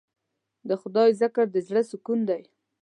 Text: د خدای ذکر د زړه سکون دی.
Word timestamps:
د 0.67 0.69
خدای 0.81 1.09
ذکر 1.21 1.45
د 1.51 1.57
زړه 1.67 1.81
سکون 1.91 2.19
دی. 2.29 2.43